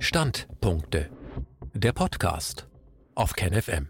[0.00, 1.10] Standpunkte.
[1.74, 2.68] Der Podcast
[3.16, 3.88] auf KenFM.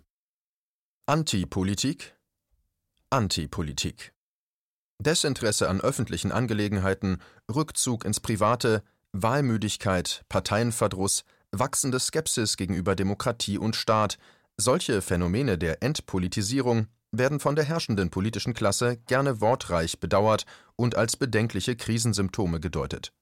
[1.07, 2.17] Antipolitik.
[3.11, 4.15] Antipolitik.
[4.99, 7.19] Desinteresse an öffentlichen Angelegenheiten,
[7.55, 8.83] Rückzug ins Private,
[9.13, 14.17] Wahlmüdigkeit, Parteienverdruss, wachsende Skepsis gegenüber Demokratie und Staat,
[14.57, 21.19] solche Phänomene der Entpolitisierung werden von der herrschenden politischen Klasse gerne wortreich bedauert und als
[21.19, 23.13] bedenkliche Krisensymptome gedeutet.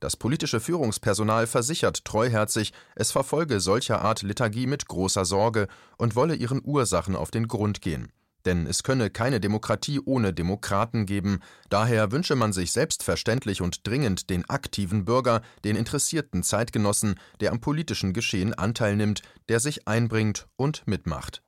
[0.00, 5.68] Das politische Führungspersonal versichert treuherzig, es verfolge solcher Art Lethargie mit großer Sorge
[5.98, 8.12] und wolle ihren Ursachen auf den Grund gehen.
[8.44, 14.30] Denn es könne keine Demokratie ohne Demokraten geben, daher wünsche man sich selbstverständlich und dringend
[14.30, 20.48] den aktiven Bürger, den interessierten Zeitgenossen, der am politischen Geschehen Anteil nimmt, der sich einbringt
[20.56, 21.42] und mitmacht.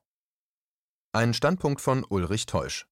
[1.13, 2.87] Ein Standpunkt von Ulrich Teusch.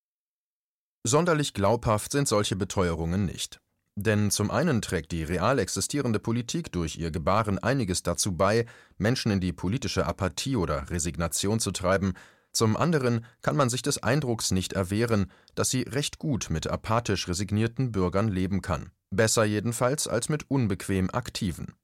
[1.04, 3.62] Sonderlich glaubhaft sind solche Beteuerungen nicht.
[3.95, 9.30] Denn zum einen trägt die real existierende Politik durch ihr Gebaren einiges dazu bei, Menschen
[9.32, 12.15] in die politische Apathie oder Resignation zu treiben,
[12.52, 17.26] zum anderen kann man sich des Eindrucks nicht erwehren, dass sie recht gut mit apathisch
[17.26, 21.74] resignierten Bürgern leben kann, besser jedenfalls als mit unbequem aktiven.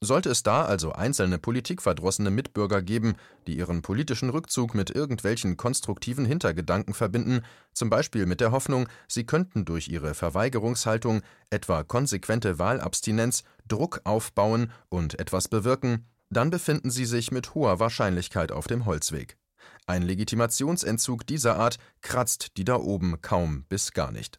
[0.00, 3.16] Sollte es da also einzelne politikverdrossene Mitbürger geben,
[3.48, 9.24] die ihren politischen Rückzug mit irgendwelchen konstruktiven Hintergedanken verbinden, zum Beispiel mit der Hoffnung, sie
[9.24, 17.06] könnten durch ihre Verweigerungshaltung, etwa konsequente Wahlabstinenz, Druck aufbauen und etwas bewirken, dann befinden sie
[17.06, 19.36] sich mit hoher Wahrscheinlichkeit auf dem Holzweg.
[19.86, 24.38] Ein Legitimationsentzug dieser Art kratzt die da oben kaum bis gar nicht.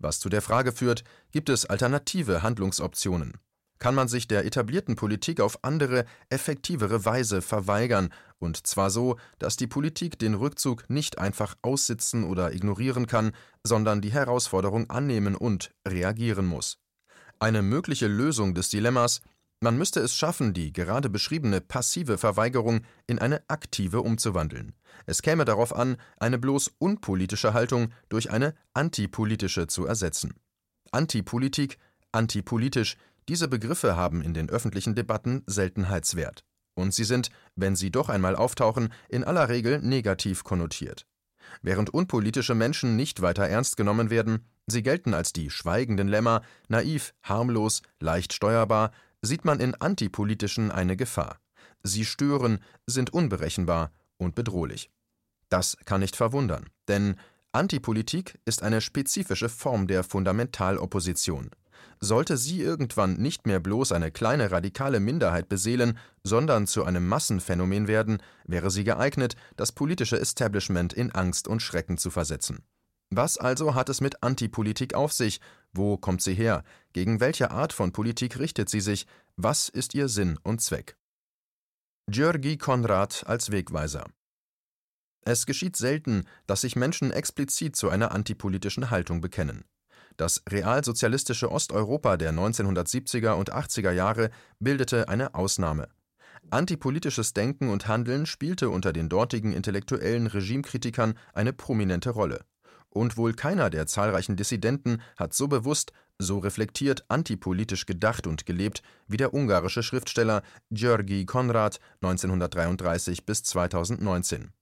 [0.00, 3.34] Was zu der Frage führt, gibt es alternative Handlungsoptionen?
[3.82, 9.56] Kann man sich der etablierten Politik auf andere, effektivere Weise verweigern, und zwar so, dass
[9.56, 13.32] die Politik den Rückzug nicht einfach aussitzen oder ignorieren kann,
[13.64, 16.78] sondern die Herausforderung annehmen und reagieren muss.
[17.40, 19.20] Eine mögliche Lösung des Dilemmas
[19.58, 24.74] man müsste es schaffen, die gerade beschriebene passive Verweigerung in eine aktive umzuwandeln.
[25.06, 30.34] Es käme darauf an, eine bloß unpolitische Haltung durch eine antipolitische zu ersetzen.
[30.92, 31.78] Antipolitik,
[32.12, 32.96] antipolitisch,
[33.28, 36.44] diese Begriffe haben in den öffentlichen Debatten Seltenheitswert.
[36.74, 41.06] Und sie sind, wenn sie doch einmal auftauchen, in aller Regel negativ konnotiert.
[41.60, 47.12] Während unpolitische Menschen nicht weiter ernst genommen werden, sie gelten als die schweigenden Lämmer, naiv,
[47.22, 51.38] harmlos, leicht steuerbar, sieht man in antipolitischen eine Gefahr.
[51.82, 54.90] Sie stören, sind unberechenbar und bedrohlich.
[55.48, 57.16] Das kann nicht verwundern, denn
[57.52, 61.50] Antipolitik ist eine spezifische Form der Fundamentalopposition.
[62.00, 67.88] Sollte sie irgendwann nicht mehr bloß eine kleine radikale Minderheit beseelen, sondern zu einem Massenphänomen
[67.88, 72.64] werden, wäre sie geeignet, das politische Establishment in Angst und Schrecken zu versetzen.
[73.14, 75.40] Was also hat es mit Antipolitik auf sich?
[75.72, 76.64] Wo kommt sie her?
[76.94, 79.06] Gegen welche Art von Politik richtet sie sich?
[79.36, 80.96] Was ist ihr Sinn und Zweck?
[82.08, 84.06] Georgi Konrad als Wegweiser
[85.26, 89.64] Es geschieht selten, dass sich Menschen explizit zu einer antipolitischen Haltung bekennen.
[90.16, 94.30] Das realsozialistische Osteuropa der 1970er und 80er Jahre
[94.60, 95.88] bildete eine Ausnahme.
[96.50, 102.44] Antipolitisches Denken und Handeln spielte unter den dortigen intellektuellen Regimekritikern eine prominente Rolle
[102.94, 108.82] und wohl keiner der zahlreichen Dissidenten hat so bewusst, so reflektiert antipolitisch gedacht und gelebt
[109.08, 114.52] wie der ungarische Schriftsteller György Konrad 1933 bis 2019.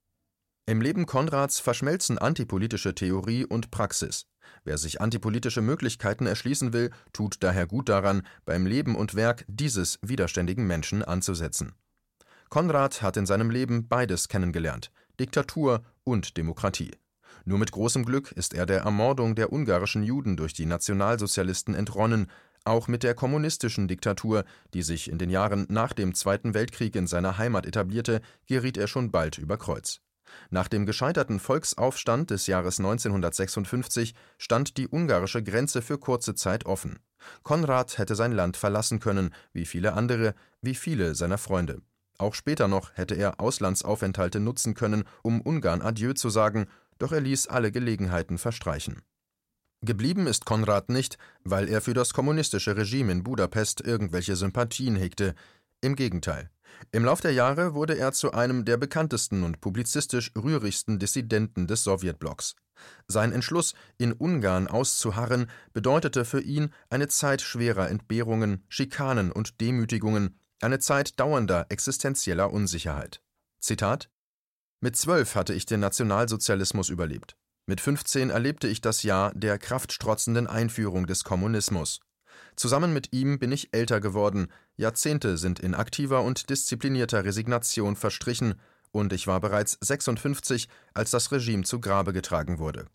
[0.66, 4.26] Im Leben Konrads verschmelzen antipolitische Theorie und Praxis.
[4.64, 9.98] Wer sich antipolitische Möglichkeiten erschließen will, tut daher gut daran, beim Leben und Werk dieses
[10.02, 11.72] widerständigen Menschen anzusetzen.
[12.48, 16.90] Konrad hat in seinem Leben beides kennengelernt: Diktatur und Demokratie.
[17.44, 22.26] Nur mit großem Glück ist er der Ermordung der ungarischen Juden durch die Nationalsozialisten entronnen,
[22.64, 24.44] auch mit der kommunistischen Diktatur,
[24.74, 28.86] die sich in den Jahren nach dem Zweiten Weltkrieg in seiner Heimat etablierte, geriet er
[28.86, 30.00] schon bald über Kreuz.
[30.50, 36.98] Nach dem gescheiterten Volksaufstand des Jahres 1956 stand die ungarische Grenze für kurze Zeit offen.
[37.42, 41.82] Konrad hätte sein Land verlassen können, wie viele andere, wie viele seiner Freunde.
[42.18, 46.66] Auch später noch hätte er Auslandsaufenthalte nutzen können, um Ungarn Adieu zu sagen
[47.00, 49.02] doch er ließ alle Gelegenheiten verstreichen.
[49.82, 55.34] Geblieben ist Konrad nicht, weil er für das kommunistische Regime in Budapest irgendwelche Sympathien hegte.
[55.80, 56.50] Im Gegenteil.
[56.92, 61.84] Im Lauf der Jahre wurde er zu einem der bekanntesten und publizistisch rührigsten Dissidenten des
[61.84, 62.54] Sowjetblocks.
[63.08, 70.38] Sein Entschluss, in Ungarn auszuharren, bedeutete für ihn eine Zeit schwerer Entbehrungen, Schikanen und Demütigungen,
[70.60, 73.22] eine Zeit dauernder existenzieller Unsicherheit.
[73.60, 74.08] Zitat
[74.82, 77.36] mit zwölf hatte ich den Nationalsozialismus überlebt.
[77.66, 82.00] Mit 15 erlebte ich das Jahr der kraftstrotzenden Einführung des Kommunismus.
[82.56, 84.50] Zusammen mit ihm bin ich älter geworden,
[84.80, 88.54] Jahrzehnte sind in aktiver und disziplinierter Resignation verstrichen,
[88.92, 92.86] und ich war bereits 56, als das Regime zu Grabe getragen wurde.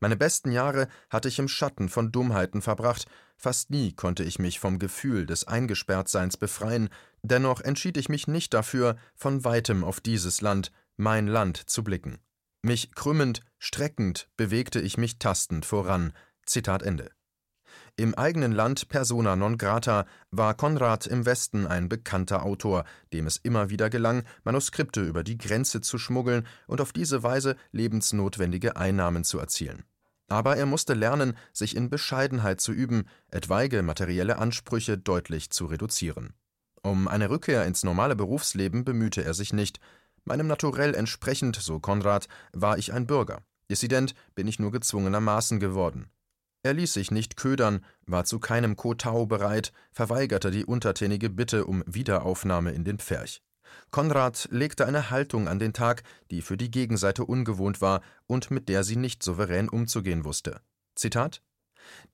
[0.00, 3.06] Meine besten Jahre hatte ich im Schatten von Dummheiten verbracht,
[3.36, 6.88] fast nie konnte ich mich vom Gefühl des Eingesperrtseins befreien,
[7.22, 12.18] dennoch entschied ich mich nicht dafür, von weitem auf dieses Land, mein Land, zu blicken.
[12.62, 16.12] Mich krümmend, streckend bewegte ich mich tastend voran.
[16.46, 17.10] Zitat Ende.
[17.96, 23.36] Im eigenen Land persona non grata war Konrad im Westen ein bekannter Autor, dem es
[23.38, 29.24] immer wieder gelang, Manuskripte über die Grenze zu schmuggeln und auf diese Weise lebensnotwendige Einnahmen
[29.24, 29.84] zu erzielen.
[30.28, 36.34] Aber er musste lernen, sich in Bescheidenheit zu üben, etwaige materielle Ansprüche deutlich zu reduzieren.
[36.82, 39.80] Um eine Rückkehr ins normale Berufsleben bemühte er sich nicht.
[40.24, 43.42] Meinem Naturell entsprechend, so Konrad, war ich ein Bürger.
[43.70, 46.10] Dissident bin ich nur gezwungenermaßen geworden.
[46.66, 51.84] Er ließ sich nicht ködern, war zu keinem Kotau bereit, verweigerte die untertänige Bitte um
[51.86, 53.40] Wiederaufnahme in den Pferch.
[53.92, 56.02] Konrad legte eine Haltung an den Tag,
[56.32, 60.60] die für die Gegenseite ungewohnt war und mit der sie nicht souverän umzugehen wusste.
[60.96, 61.40] Zitat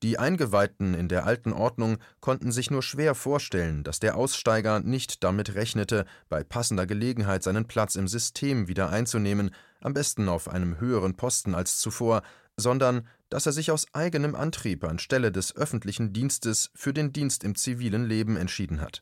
[0.03, 5.23] die Eingeweihten in der alten Ordnung konnten sich nur schwer vorstellen, dass der Aussteiger nicht
[5.23, 9.49] damit rechnete, bei passender Gelegenheit seinen Platz im System wieder einzunehmen,
[9.81, 12.21] am besten auf einem höheren Posten als zuvor,
[12.55, 17.55] sondern dass er sich aus eigenem Antrieb anstelle des öffentlichen Dienstes für den Dienst im
[17.55, 19.01] zivilen Leben entschieden hat.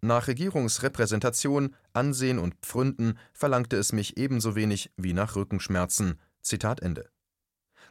[0.00, 6.18] Nach Regierungsrepräsentation, Ansehen und Pfründen verlangte es mich ebenso wenig wie nach Rückenschmerzen.
[6.42, 7.08] Zitat Ende.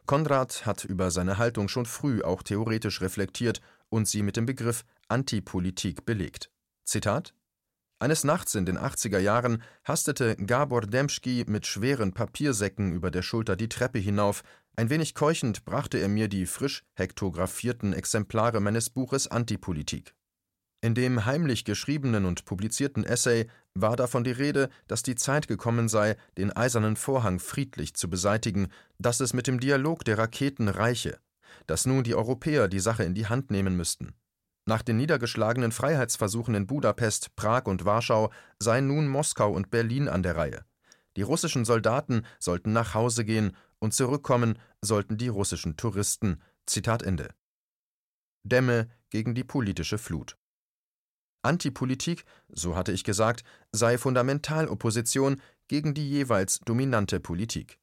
[0.05, 4.83] Konrad hat über seine Haltung schon früh auch theoretisch reflektiert und sie mit dem Begriff
[5.07, 6.51] Antipolitik belegt.
[6.83, 7.33] Zitat
[7.99, 13.55] eines Nachts in den 80er Jahren hastete Gabor Demschki mit schweren Papiersäcken über der Schulter
[13.55, 14.43] die Treppe hinauf,
[14.75, 20.13] ein wenig keuchend brachte er mir die frisch hektographierten Exemplare meines Buches Antipolitik.
[20.81, 25.89] In dem heimlich geschriebenen und publizierten Essay war davon die Rede, dass die Zeit gekommen
[25.89, 28.67] sei, den eisernen Vorhang friedlich zu beseitigen,
[28.99, 31.17] dass es mit dem Dialog der Raketen reiche,
[31.65, 34.13] dass nun die Europäer die Sache in die Hand nehmen müssten.
[34.67, 40.23] Nach den niedergeschlagenen Freiheitsversuchen in Budapest, Prag und Warschau seien nun Moskau und Berlin an
[40.23, 40.65] der Reihe.
[41.15, 46.41] Die russischen Soldaten sollten nach Hause gehen und zurückkommen sollten die russischen Touristen.
[46.65, 47.29] Zitat Ende.
[48.43, 50.37] Dämme gegen die politische Flut.
[51.43, 57.79] Antipolitik, so hatte ich gesagt, sei Fundamentalopposition gegen die jeweils dominante Politik.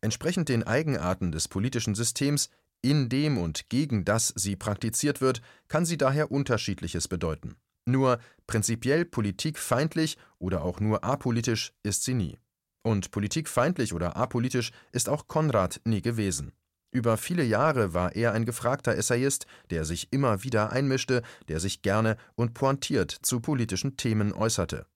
[0.00, 2.50] Entsprechend den Eigenarten des politischen Systems,
[2.90, 7.56] in dem und gegen das sie praktiziert wird, kann sie daher unterschiedliches bedeuten.
[7.84, 12.38] Nur prinzipiell politikfeindlich oder auch nur apolitisch ist sie nie.
[12.82, 16.52] Und politikfeindlich oder apolitisch ist auch Konrad nie gewesen.
[16.92, 21.82] Über viele Jahre war er ein gefragter Essayist, der sich immer wieder einmischte, der sich
[21.82, 24.86] gerne und pointiert zu politischen Themen äußerte.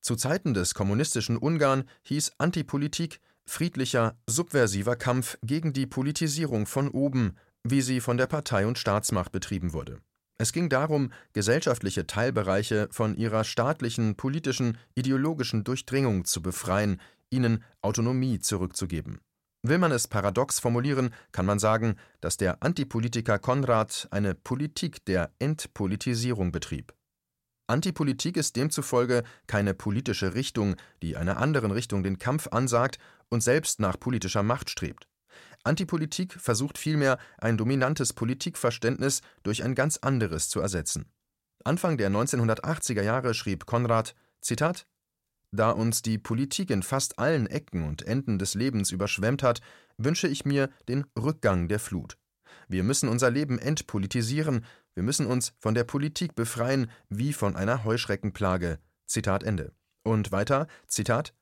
[0.00, 7.36] Zu Zeiten des kommunistischen Ungarn hieß Antipolitik friedlicher, subversiver Kampf gegen die Politisierung von oben,
[7.64, 9.98] wie sie von der Partei und Staatsmacht betrieben wurde.
[10.38, 17.00] Es ging darum, gesellschaftliche Teilbereiche von ihrer staatlichen, politischen, ideologischen Durchdringung zu befreien,
[17.30, 19.20] ihnen Autonomie zurückzugeben.
[19.62, 25.32] Will man es paradox formulieren, kann man sagen, dass der Antipolitiker Konrad eine Politik der
[25.38, 26.92] Entpolitisierung betrieb.
[27.68, 33.80] Antipolitik ist demzufolge keine politische Richtung, die einer anderen Richtung den Kampf ansagt und selbst
[33.80, 35.08] nach politischer Macht strebt.
[35.64, 41.06] Antipolitik versucht vielmehr, ein dominantes Politikverständnis durch ein ganz anderes zu ersetzen.
[41.64, 44.86] Anfang der 1980er Jahre schrieb Konrad: Zitat
[45.52, 49.60] da uns die Politik in fast allen Ecken und Enden des Lebens überschwemmt hat,
[49.96, 52.18] wünsche ich mir den Rückgang der Flut.
[52.68, 54.64] Wir müssen unser Leben entpolitisieren,
[54.94, 58.78] wir müssen uns von der Politik befreien wie von einer Heuschreckenplage.
[59.06, 59.72] Zitat Ende.
[60.02, 61.34] Und weiter, Zitat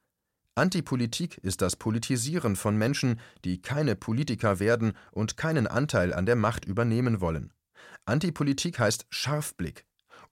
[0.56, 6.36] Antipolitik ist das Politisieren von Menschen, die keine Politiker werden und keinen Anteil an der
[6.36, 7.52] Macht übernehmen wollen.
[8.04, 9.84] Antipolitik heißt Scharfblick,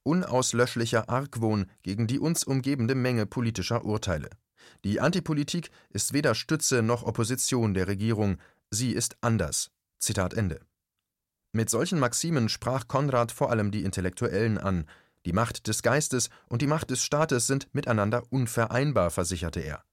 [0.05, 4.31] unauslöschlicher Argwohn gegen die uns umgebende Menge politischer Urteile.
[4.85, 8.38] Die Antipolitik ist weder Stütze noch Opposition der Regierung,
[8.71, 9.73] sie ist anders.
[9.99, 10.61] Zitat Ende.
[11.52, 14.87] Mit solchen Maximen sprach Konrad vor allem die Intellektuellen an.
[15.26, 19.85] Die Macht des Geistes und die Macht des Staates sind miteinander unvereinbar, versicherte er.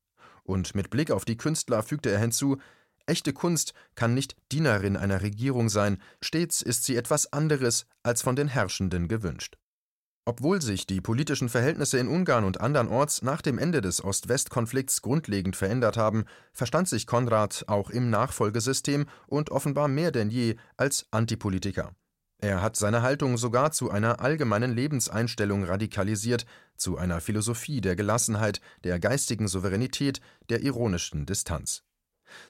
[0.50, 2.58] Und mit Blick auf die Künstler fügte er hinzu,
[3.06, 8.36] echte Kunst kann nicht Dienerin einer Regierung sein, stets ist sie etwas anderes als von
[8.36, 9.60] den Herrschenden gewünscht.
[10.26, 15.56] Obwohl sich die politischen Verhältnisse in Ungarn und andernorts nach dem Ende des Ost-West-Konflikts grundlegend
[15.56, 21.92] verändert haben, verstand sich Konrad auch im Nachfolgesystem und offenbar mehr denn je als Antipolitiker.
[22.42, 26.46] Er hat seine Haltung sogar zu einer allgemeinen Lebenseinstellung radikalisiert,
[26.78, 31.84] zu einer Philosophie der Gelassenheit, der geistigen Souveränität, der ironischen Distanz.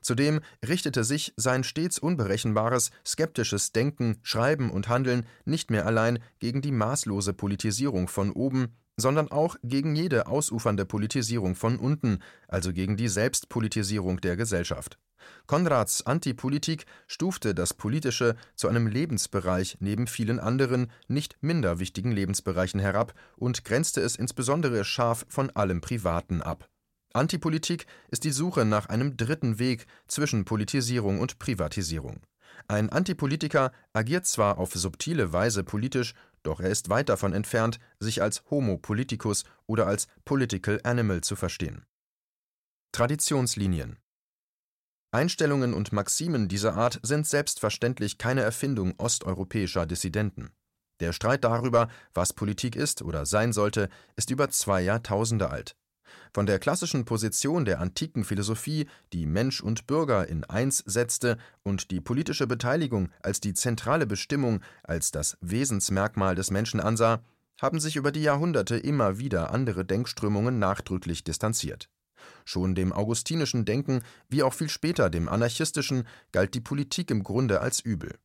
[0.01, 6.61] Zudem richtete sich sein stets unberechenbares, skeptisches Denken, Schreiben und Handeln nicht mehr allein gegen
[6.61, 12.97] die maßlose Politisierung von oben, sondern auch gegen jede ausufernde Politisierung von unten, also gegen
[12.97, 14.99] die Selbstpolitisierung der Gesellschaft.
[15.47, 22.79] Konrads Antipolitik stufte das Politische zu einem Lebensbereich neben vielen anderen, nicht minder wichtigen Lebensbereichen
[22.79, 26.69] herab und grenzte es insbesondere scharf von allem Privaten ab.
[27.13, 32.21] Antipolitik ist die Suche nach einem dritten Weg zwischen Politisierung und Privatisierung.
[32.67, 38.21] Ein Antipolitiker agiert zwar auf subtile Weise politisch, doch er ist weit davon entfernt, sich
[38.21, 41.85] als Homo politicus oder als Political Animal zu verstehen.
[42.91, 43.97] Traditionslinien
[45.11, 50.51] Einstellungen und Maximen dieser Art sind selbstverständlich keine Erfindung osteuropäischer Dissidenten.
[50.99, 55.75] Der Streit darüber, was Politik ist oder sein sollte, ist über zwei Jahrtausende alt.
[56.33, 61.91] Von der klassischen Position der antiken Philosophie, die Mensch und Bürger in eins setzte und
[61.91, 67.23] die politische Beteiligung als die zentrale Bestimmung, als das Wesensmerkmal des Menschen ansah,
[67.59, 71.89] haben sich über die Jahrhunderte immer wieder andere Denkströmungen nachdrücklich distanziert.
[72.45, 77.61] Schon dem augustinischen Denken wie auch viel später dem anarchistischen galt die Politik im Grunde
[77.61, 78.17] als übel.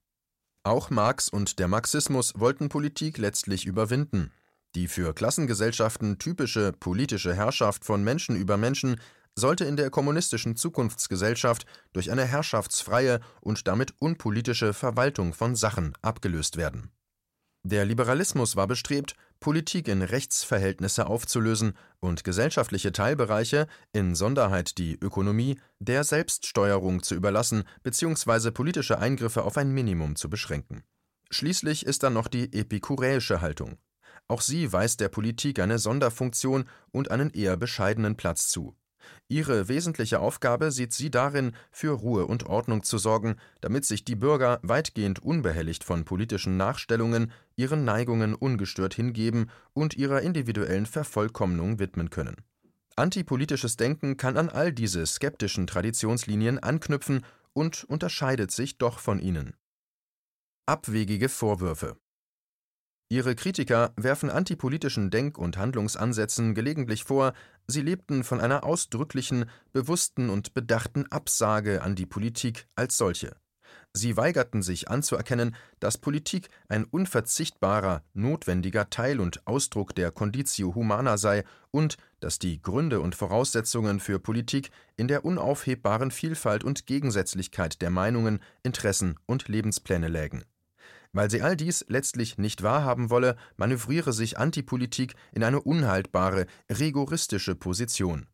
[0.63, 4.33] Auch Marx und der Marxismus wollten Politik letztlich überwinden,
[4.75, 8.99] die für Klassengesellschaften typische politische Herrschaft von Menschen über Menschen
[9.37, 16.57] sollte in der kommunistischen Zukunftsgesellschaft durch eine herrschaftsfreie und damit unpolitische Verwaltung von Sachen abgelöst
[16.57, 16.91] werden.
[17.63, 26.03] Der Liberalismus war bestrebt, Politik in Rechtsverhältnisse aufzulösen und gesellschaftliche Teilbereiche, Insonderheit die Ökonomie, der
[26.03, 28.53] Selbststeuerung zu überlassen bzw.
[28.53, 30.83] politische Eingriffe auf ein Minimum zu beschränken.
[31.31, 33.77] Schließlich ist dann noch die epikuräische Haltung.
[34.29, 38.75] Auch sie weist der Politik eine Sonderfunktion und einen eher bescheidenen Platz zu.
[39.29, 44.17] Ihre wesentliche Aufgabe sieht sie darin, für Ruhe und Ordnung zu sorgen, damit sich die
[44.17, 52.11] Bürger weitgehend unbehelligt von politischen Nachstellungen, ihren Neigungen ungestört hingeben und ihrer individuellen Vervollkommnung widmen
[52.11, 52.37] können.
[52.97, 59.55] Antipolitisches Denken kann an all diese skeptischen Traditionslinien anknüpfen und unterscheidet sich doch von ihnen.
[60.67, 61.97] Abwegige Vorwürfe
[63.11, 67.35] Ihre Kritiker werfen antipolitischen Denk- und Handlungsansätzen gelegentlich vor,
[67.67, 73.37] sie lebten von einer ausdrücklichen, bewussten und bedachten Absage an die Politik als solche.
[73.97, 81.17] Sie weigerten sich anzuerkennen, dass Politik ein unverzichtbarer, notwendiger Teil und Ausdruck der Conditio humana
[81.17, 87.83] sei und dass die Gründe und Voraussetzungen für Politik in der unaufhebbaren Vielfalt und Gegensätzlichkeit
[87.83, 90.45] der Meinungen, Interessen und Lebenspläne lägen
[91.15, 97.55] weil sie all dies letztlich nicht wahrhaben wolle, manövriere sich Antipolitik in eine unhaltbare, rigoristische
[97.55, 98.27] Position.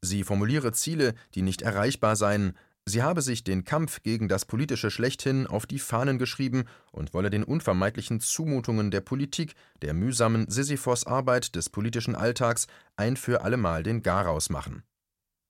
[0.00, 2.52] Sie formuliere Ziele, die nicht erreichbar seien,
[2.84, 7.30] sie habe sich den Kampf gegen das Politische schlechthin auf die Fahnen geschrieben und wolle
[7.30, 12.66] den unvermeidlichen Zumutungen der Politik, der mühsamen Sisyphos-Arbeit des politischen Alltags
[12.96, 14.84] ein für allemal den Garaus machen.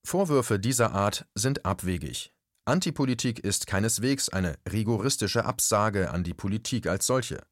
[0.06, 2.32] Vorwürfe dieser Art sind abwegig.
[2.68, 7.42] Antipolitik ist keineswegs eine rigoristische Absage an die Politik als solche.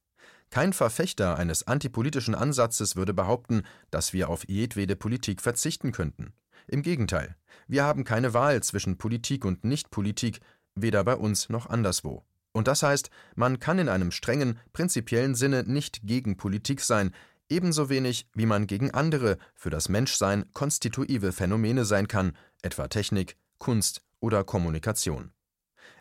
[0.51, 6.35] Kein Verfechter eines antipolitischen Ansatzes würde behaupten, dass wir auf jedwede Politik verzichten könnten.
[6.69, 7.35] Im Gegenteil,
[7.67, 10.41] wir haben keine Wahl zwischen Politik und Nichtpolitik,
[10.75, 12.23] weder bei uns noch anderswo.
[12.53, 17.13] Und das heißt, man kann in einem strengen, prinzipiellen Sinne nicht gegen Politik sein,
[17.49, 23.39] ebenso wenig wie man gegen andere, für das Menschsein konstitutive Phänomene sein kann, etwa Technik,
[23.59, 25.33] Kunst oder Kommunikation.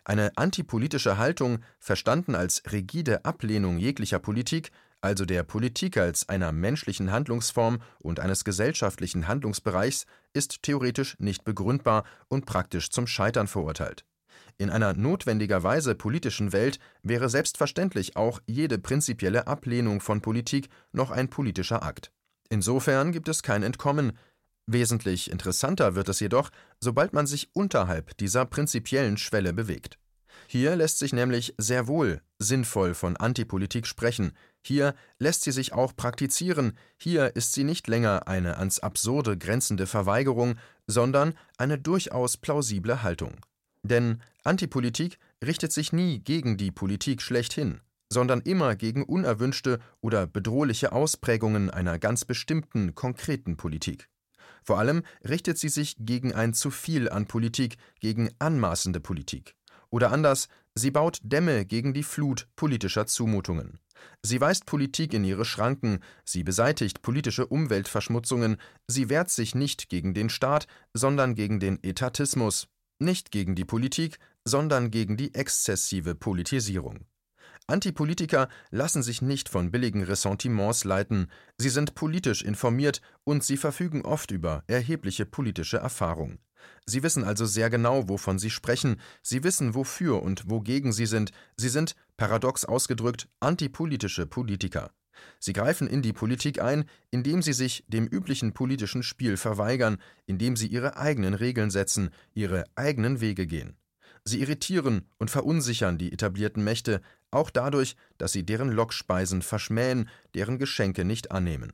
[0.04, 4.70] Eine antipolitische Haltung, verstanden als rigide Ablehnung jeglicher Politik,
[5.00, 12.04] also der Politik als einer menschlichen Handlungsform und eines gesellschaftlichen Handlungsbereichs, ist theoretisch nicht begründbar
[12.28, 14.04] und praktisch zum Scheitern verurteilt.
[14.58, 21.28] In einer notwendigerweise politischen Welt wäre selbstverständlich auch jede prinzipielle Ablehnung von Politik noch ein
[21.28, 22.10] politischer Akt.
[22.48, 24.16] Insofern gibt es kein Entkommen,
[24.66, 29.98] Wesentlich interessanter wird es jedoch, sobald man sich unterhalb dieser prinzipiellen Schwelle bewegt.
[30.48, 34.32] Hier lässt sich nämlich sehr wohl sinnvoll von Antipolitik sprechen,
[34.62, 39.86] hier lässt sie sich auch praktizieren, hier ist sie nicht länger eine ans Absurde grenzende
[39.86, 40.56] Verweigerung,
[40.86, 43.36] sondern eine durchaus plausible Haltung.
[43.82, 47.80] Denn Antipolitik richtet sich nie gegen die Politik schlechthin,
[48.12, 54.08] sondern immer gegen unerwünschte oder bedrohliche Ausprägungen einer ganz bestimmten konkreten Politik.
[54.66, 59.54] Vor allem richtet sie sich gegen ein zu viel an Politik, gegen anmaßende Politik.
[59.90, 63.80] Oder anders, Sie baut Dämme gegen die Flut politischer Zumutungen.
[64.22, 70.12] Sie weist Politik in ihre Schranken, sie beseitigt politische Umweltverschmutzungen, sie wehrt sich nicht gegen
[70.12, 72.68] den Staat, sondern gegen den Etatismus,
[72.98, 77.06] nicht gegen die Politik, sondern gegen die exzessive Politisierung.
[77.68, 81.26] Antipolitiker lassen sich nicht von billigen Ressentiments leiten,
[81.58, 86.38] sie sind politisch informiert und sie verfügen oft über erhebliche politische Erfahrung.
[86.84, 91.32] Sie wissen also sehr genau, wovon sie sprechen, sie wissen, wofür und wogegen sie sind,
[91.56, 94.92] sie sind, paradox ausgedrückt, antipolitische Politiker.
[95.40, 100.56] Sie greifen in die Politik ein, indem sie sich dem üblichen politischen Spiel verweigern, indem
[100.56, 103.76] sie ihre eigenen Regeln setzen, ihre eigenen Wege gehen.
[104.28, 110.58] Sie irritieren und verunsichern die etablierten Mächte, auch dadurch, dass sie deren Lockspeisen verschmähen, deren
[110.58, 111.72] Geschenke nicht annehmen.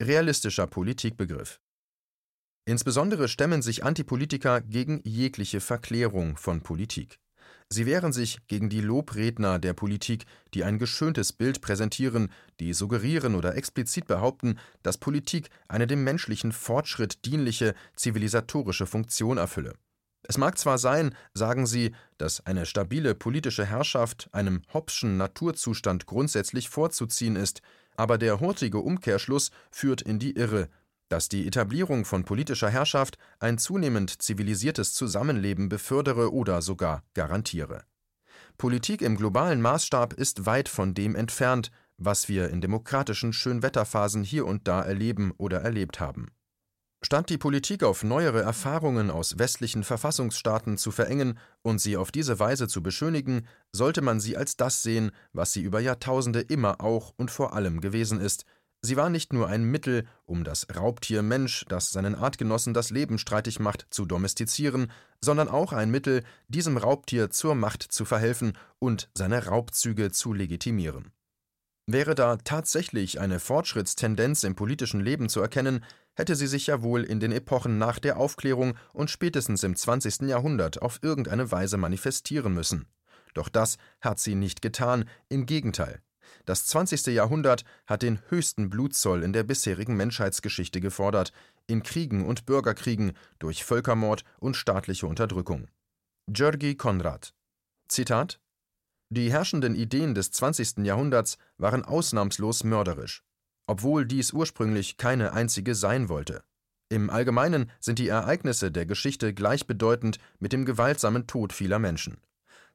[0.00, 1.60] Realistischer Politikbegriff
[2.64, 7.18] Insbesondere stemmen sich Antipolitiker gegen jegliche Verklärung von Politik.
[7.68, 12.30] Sie wehren sich gegen die Lobredner der Politik, die ein geschöntes Bild präsentieren,
[12.60, 19.74] die suggerieren oder explizit behaupten, dass Politik eine dem menschlichen Fortschritt dienliche zivilisatorische Funktion erfülle.
[20.22, 26.68] Es mag zwar sein, sagen sie, dass eine stabile politische Herrschaft einem Hobbschen Naturzustand grundsätzlich
[26.68, 27.60] vorzuziehen ist,
[27.96, 30.68] aber der hurtige Umkehrschluss führt in die Irre,
[31.08, 37.84] dass die Etablierung von politischer Herrschaft ein zunehmend zivilisiertes Zusammenleben befördere oder sogar garantiere.
[38.56, 44.46] Politik im globalen Maßstab ist weit von dem entfernt, was wir in demokratischen Schönwetterphasen hier
[44.46, 46.28] und da erleben oder erlebt haben.
[47.04, 52.38] Statt die Politik auf neuere Erfahrungen aus westlichen Verfassungsstaaten zu verengen und sie auf diese
[52.38, 57.12] Weise zu beschönigen, sollte man sie als das sehen, was sie über Jahrtausende immer auch
[57.16, 58.44] und vor allem gewesen ist.
[58.82, 63.18] Sie war nicht nur ein Mittel, um das Raubtier Mensch, das seinen Artgenossen das Leben
[63.18, 64.90] streitig macht, zu domestizieren,
[65.20, 71.12] sondern auch ein Mittel, diesem Raubtier zur Macht zu verhelfen und seine Raubzüge zu legitimieren.
[71.86, 77.04] Wäre da tatsächlich eine Fortschrittstendenz im politischen Leben zu erkennen, hätte sie sich ja wohl
[77.04, 80.22] in den Epochen nach der Aufklärung und spätestens im 20.
[80.22, 82.86] Jahrhundert auf irgendeine Weise manifestieren müssen.
[83.34, 86.02] Doch das hat sie nicht getan, im Gegenteil.
[86.44, 87.06] Das 20.
[87.06, 91.32] Jahrhundert hat den höchsten Blutzoll in der bisherigen Menschheitsgeschichte gefordert,
[91.66, 95.68] in Kriegen und Bürgerkriegen, durch Völkermord und staatliche Unterdrückung.
[96.28, 97.34] Georgi Konrad
[97.88, 98.40] Zitat
[99.08, 100.78] Die herrschenden Ideen des 20.
[100.78, 103.22] Jahrhunderts waren ausnahmslos mörderisch
[103.66, 106.42] obwohl dies ursprünglich keine einzige sein wollte.
[106.88, 112.18] Im Allgemeinen sind die Ereignisse der Geschichte gleichbedeutend mit dem gewaltsamen Tod vieler Menschen.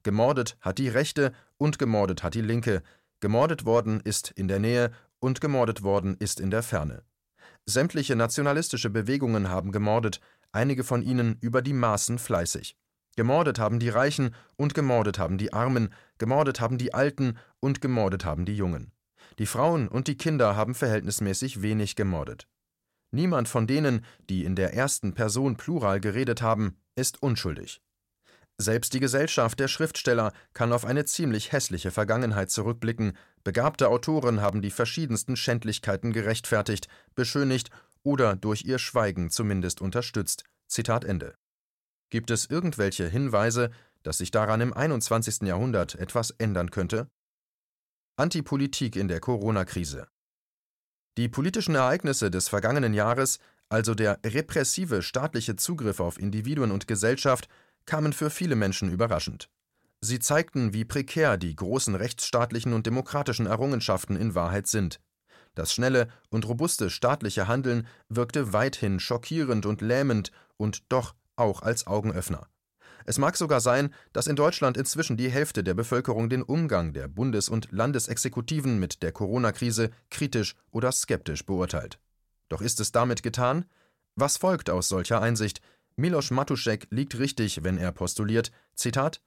[0.03, 2.81] Gemordet hat die Rechte und gemordet hat die Linke,
[3.19, 7.03] gemordet worden ist in der Nähe und gemordet worden ist in der Ferne.
[7.65, 10.21] Sämtliche nationalistische Bewegungen haben gemordet,
[10.51, 12.77] einige von ihnen über die Maßen fleißig.
[13.15, 18.25] Gemordet haben die Reichen und gemordet haben die Armen, gemordet haben die Alten und gemordet
[18.25, 18.91] haben die Jungen.
[19.39, 22.47] Die Frauen und die Kinder haben verhältnismäßig wenig gemordet.
[23.11, 27.81] Niemand von denen, die in der ersten Person Plural geredet haben, ist unschuldig.
[28.59, 34.63] Selbst die Gesellschaft der Schriftsteller kann auf eine ziemlich hässliche Vergangenheit zurückblicken, begabte Autoren haben
[34.63, 37.69] die verschiedensten Schändlichkeiten gerechtfertigt, beschönigt
[38.01, 40.43] oder durch ihr Schweigen zumindest unterstützt.
[40.67, 41.35] Zitat Ende.
[42.09, 43.69] Gibt es irgendwelche Hinweise,
[44.01, 45.41] dass sich daran im 21.
[45.41, 47.09] Jahrhundert etwas ändern könnte?
[48.19, 50.07] Antipolitik in der Corona-Krise.
[51.17, 53.37] Die politischen Ereignisse des vergangenen Jahres,
[53.69, 57.47] also der repressive staatliche Zugriff auf Individuen und Gesellschaft,
[57.85, 59.51] kamen für viele Menschen überraschend.
[60.01, 64.99] Sie zeigten, wie prekär die großen rechtsstaatlichen und demokratischen Errungenschaften in Wahrheit sind.
[65.53, 71.85] Das schnelle und robuste staatliche Handeln wirkte weithin schockierend und lähmend und doch auch als
[71.85, 72.47] Augenöffner.
[73.09, 77.07] Es mag sogar sein, dass in Deutschland inzwischen die Hälfte der Bevölkerung den Umgang der
[77.07, 81.99] Bundes- und Landesexekutiven mit der Corona-Krise kritisch oder skeptisch beurteilt.
[82.49, 83.63] Doch ist es damit getan?
[84.15, 85.61] Was folgt aus solcher Einsicht?
[85.95, 89.21] Miloš Matuszek liegt richtig, wenn er postuliert, Zitat,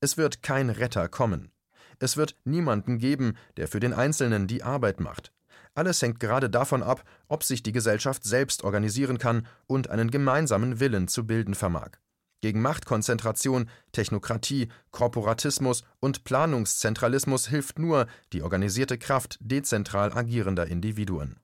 [0.00, 1.50] es wird kein Retter kommen.
[1.98, 5.32] Es wird niemanden geben, der für den Einzelnen die Arbeit macht.
[5.74, 10.78] Alles hängt gerade davon ab, ob sich die Gesellschaft selbst organisieren kann und einen gemeinsamen
[10.78, 11.98] Willen zu bilden vermag.
[12.46, 21.40] Gegen Machtkonzentration, Technokratie, Korporatismus und Planungszentralismus hilft nur die organisierte Kraft dezentral agierender Individuen.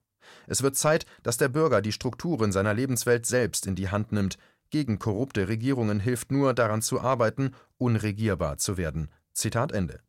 [0.47, 4.37] Es wird Zeit, dass der Bürger die Strukturen seiner Lebenswelt selbst in die Hand nimmt.
[4.69, 9.09] Gegen korrupte Regierungen hilft nur daran zu arbeiten, unregierbar zu werden.
[9.33, 9.99] Zitat Ende.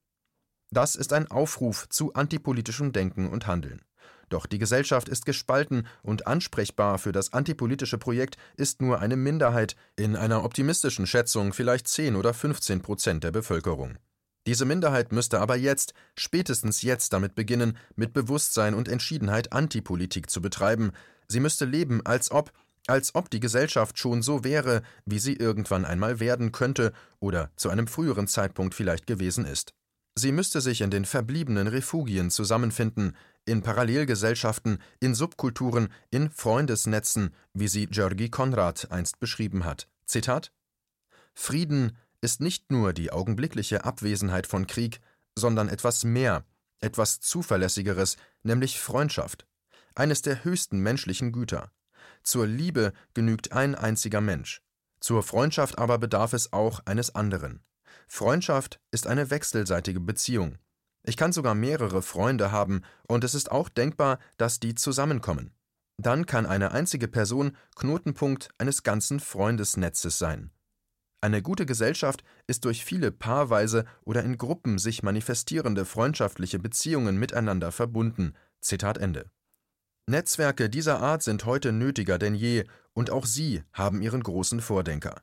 [0.71, 3.83] Das ist ein Aufruf zu antipolitischem Denken und Handeln.
[4.35, 9.77] Doch die Gesellschaft ist gespalten und ansprechbar für das antipolitische Projekt ist nur eine Minderheit,
[9.95, 13.97] in einer optimistischen Schätzung vielleicht 10 oder 15 Prozent der Bevölkerung.
[14.49, 20.43] Diese Minderheit müsste aber jetzt, spätestens jetzt damit beginnen, mit Bewusstsein und Entschiedenheit Antipolitik zu
[20.43, 20.91] betreiben.
[21.29, 22.51] Sie müsste leben, als ob,
[22.89, 27.71] als ob die Gesellschaft schon so wäre, wie sie irgendwann einmal werden könnte oder zu
[27.71, 29.75] einem früheren Zeitpunkt vielleicht gewesen ist.
[30.17, 37.69] Sie müsste sich in den verbliebenen Refugien zusammenfinden, in Parallelgesellschaften, in Subkulturen, in Freundesnetzen, wie
[37.69, 39.89] sie Georgi Konrad einst beschrieben hat.
[40.07, 40.53] Zitat
[41.35, 45.01] Frieden ist nicht nur die augenblickliche Abwesenheit von Krieg,
[45.37, 46.45] sondern etwas mehr,
[46.81, 49.47] etwas Zuverlässigeres, nämlich Freundschaft,
[49.95, 51.71] eines der höchsten menschlichen Güter.
[52.23, 54.63] Zur Liebe genügt ein einziger Mensch,
[55.01, 57.63] zur Freundschaft aber bedarf es auch eines anderen.
[58.09, 60.57] Freundschaft ist eine wechselseitige Beziehung.
[61.07, 65.53] Ich kann sogar mehrere Freunde haben, und es ist auch denkbar, dass die zusammenkommen.
[65.99, 70.51] Dann kann eine einzige Person Knotenpunkt eines ganzen Freundesnetzes sein.
[71.21, 77.73] Eine gute Gesellschaft ist durch viele paarweise oder in Gruppen sich manifestierende freundschaftliche Beziehungen miteinander
[77.73, 78.35] verbunden.
[78.61, 79.31] Zitat Ende.
[80.07, 85.23] Netzwerke dieser Art sind heute nötiger denn je, und auch sie haben ihren großen Vordenker.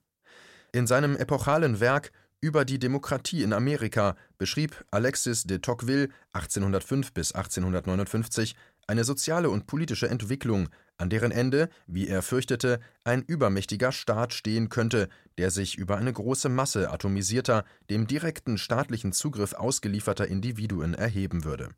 [0.72, 7.34] In seinem epochalen Werk über die Demokratie in Amerika beschrieb Alexis de Tocqueville 1805 bis
[7.34, 8.56] 1859
[8.88, 14.70] eine soziale und politische Entwicklung, an deren Ende, wie er fürchtete, ein übermächtiger Staat stehen
[14.70, 21.44] könnte, der sich über eine große Masse atomisierter, dem direkten staatlichen Zugriff ausgelieferter Individuen erheben
[21.44, 21.70] würde.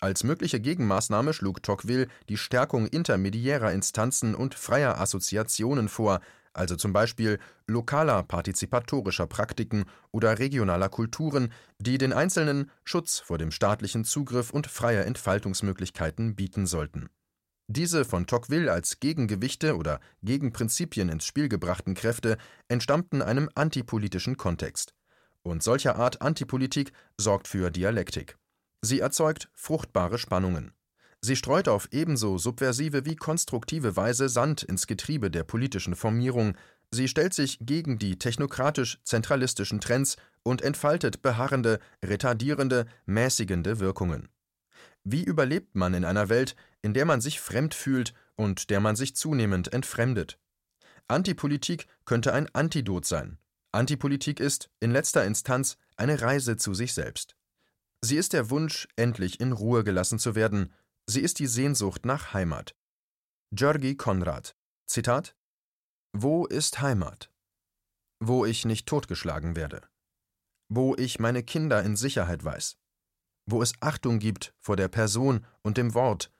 [0.00, 6.20] Als mögliche Gegenmaßnahme schlug Tocqueville die Stärkung intermediärer Instanzen und freier Assoziationen vor,
[6.52, 13.50] also zum Beispiel lokaler partizipatorischer Praktiken oder regionaler Kulturen, die den Einzelnen Schutz vor dem
[13.50, 17.08] staatlichen Zugriff und freier Entfaltungsmöglichkeiten bieten sollten
[17.70, 24.94] diese von Tocqueville als Gegengewichte oder Gegenprinzipien ins Spiel gebrachten Kräfte entstammten einem antipolitischen Kontext.
[25.42, 28.38] Und solcher Art Antipolitik sorgt für Dialektik.
[28.80, 30.72] Sie erzeugt fruchtbare Spannungen.
[31.20, 36.56] Sie streut auf ebenso subversive wie konstruktive Weise Sand ins Getriebe der politischen Formierung,
[36.90, 44.28] sie stellt sich gegen die technokratisch-zentralistischen Trends und entfaltet beharrende, retardierende, mäßigende Wirkungen.
[45.04, 48.94] Wie überlebt man in einer Welt, in der man sich fremd fühlt und der man
[48.94, 50.38] sich zunehmend entfremdet?
[51.08, 53.38] Antipolitik könnte ein Antidot sein.
[53.72, 57.36] Antipolitik ist, in letzter Instanz, eine Reise zu sich selbst.
[58.00, 60.72] Sie ist der Wunsch, endlich in Ruhe gelassen zu werden.
[61.10, 62.76] Sie ist die Sehnsucht nach Heimat.
[63.52, 65.36] Georgi Konrad Zitat
[66.12, 67.32] Wo ist Heimat?
[68.20, 69.82] Wo ich nicht totgeschlagen werde.
[70.68, 72.76] Wo ich meine Kinder in Sicherheit weiß
[73.50, 76.30] wo es Achtung gibt vor der Person und dem Wort,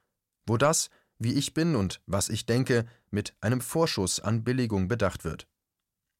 [0.46, 5.24] wo das, wie ich bin und was ich denke, mit einem Vorschuss an Billigung bedacht
[5.24, 5.48] wird,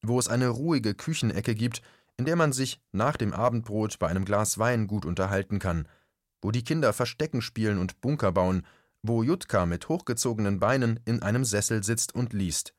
[0.01, 1.81] wo es eine ruhige Küchenecke gibt,
[2.17, 5.87] in der man sich nach dem Abendbrot bei einem Glas Wein gut unterhalten kann,
[6.41, 8.65] wo die Kinder Verstecken spielen und Bunker bauen,
[9.01, 12.73] wo Jutka mit hochgezogenen Beinen in einem Sessel sitzt und liest,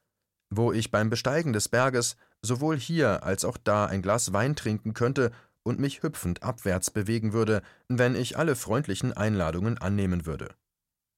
[0.50, 4.94] wo ich beim Besteigen des Berges sowohl hier als auch da ein Glas Wein trinken
[4.94, 5.30] könnte
[5.62, 10.54] und mich hüpfend abwärts bewegen würde, wenn ich alle freundlichen Einladungen annehmen würde.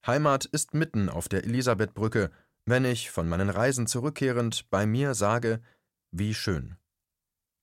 [0.06, 2.30] Heimat ist mitten auf der Elisabethbrücke,
[2.64, 5.60] wenn ich, von meinen Reisen zurückkehrend, bei mir sage,
[6.10, 6.76] wie schön.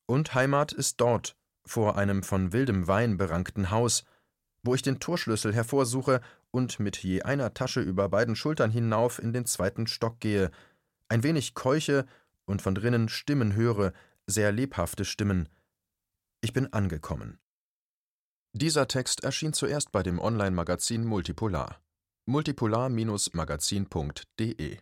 [0.08, 4.04] Und Heimat ist dort, vor einem von wildem Wein berankten Haus,
[4.64, 6.20] wo ich den Torschlüssel hervorsuche
[6.52, 10.52] und mit je einer Tasche über beiden Schultern hinauf in den zweiten Stock gehe,
[11.08, 12.06] ein wenig keuche
[12.46, 13.94] und von drinnen Stimmen höre,
[14.28, 15.50] sehr lebhafte Stimmen,
[16.42, 17.40] ich bin angekommen.
[18.54, 21.82] Dieser Text erschien zuerst bei dem Online-Magazin Multipolar.
[22.26, 24.78] multipolar-magazin.de